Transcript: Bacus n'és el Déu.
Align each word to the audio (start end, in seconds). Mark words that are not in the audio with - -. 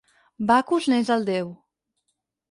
Bacus 0.51 0.87
n'és 0.93 1.11
el 1.15 1.27
Déu. 1.27 1.51